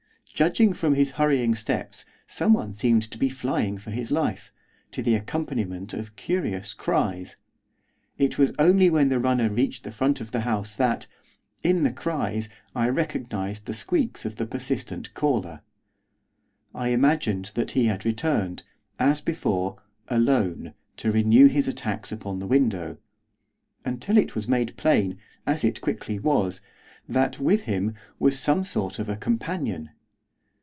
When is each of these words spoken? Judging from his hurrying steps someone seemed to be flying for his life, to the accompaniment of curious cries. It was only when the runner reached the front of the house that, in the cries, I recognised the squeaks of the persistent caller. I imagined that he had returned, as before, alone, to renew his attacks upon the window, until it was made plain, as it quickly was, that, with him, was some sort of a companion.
Judging 0.33 0.73
from 0.73 0.95
his 0.95 1.11
hurrying 1.11 1.53
steps 1.53 2.03
someone 2.25 2.73
seemed 2.73 3.03
to 3.11 3.17
be 3.19 3.29
flying 3.29 3.77
for 3.77 3.91
his 3.91 4.11
life, 4.11 4.51
to 4.89 5.03
the 5.03 5.13
accompaniment 5.13 5.93
of 5.93 6.15
curious 6.15 6.73
cries. 6.73 7.35
It 8.17 8.39
was 8.39 8.51
only 8.57 8.89
when 8.89 9.09
the 9.09 9.19
runner 9.19 9.51
reached 9.51 9.83
the 9.83 9.91
front 9.91 10.19
of 10.19 10.31
the 10.31 10.39
house 10.39 10.75
that, 10.77 11.05
in 11.61 11.83
the 11.83 11.93
cries, 11.93 12.49
I 12.73 12.89
recognised 12.89 13.67
the 13.67 13.73
squeaks 13.75 14.25
of 14.25 14.37
the 14.37 14.47
persistent 14.47 15.13
caller. 15.13 15.61
I 16.73 16.89
imagined 16.89 17.51
that 17.53 17.71
he 17.71 17.85
had 17.85 18.03
returned, 18.03 18.63
as 18.97 19.21
before, 19.21 19.79
alone, 20.07 20.73
to 20.97 21.11
renew 21.11 21.47
his 21.49 21.67
attacks 21.67 22.11
upon 22.11 22.39
the 22.39 22.47
window, 22.47 22.97
until 23.85 24.17
it 24.17 24.33
was 24.33 24.47
made 24.47 24.75
plain, 24.75 25.19
as 25.45 25.63
it 25.63 25.81
quickly 25.81 26.17
was, 26.17 26.61
that, 27.07 27.37
with 27.39 27.65
him, 27.65 27.93
was 28.17 28.39
some 28.39 28.63
sort 28.63 28.97
of 28.97 29.07
a 29.07 29.15
companion. 29.17 29.91